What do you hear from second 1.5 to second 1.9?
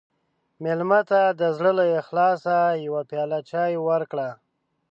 زړه له